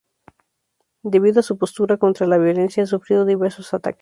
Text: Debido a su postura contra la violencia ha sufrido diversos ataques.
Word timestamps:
Debido 1.03 1.41
a 1.41 1.43
su 1.43 1.59
postura 1.59 1.97
contra 1.97 2.25
la 2.25 2.39
violencia 2.39 2.81
ha 2.81 2.87
sufrido 2.87 3.23
diversos 3.23 3.71
ataques. 3.75 3.99